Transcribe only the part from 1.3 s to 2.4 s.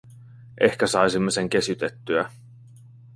sen kesytettyä.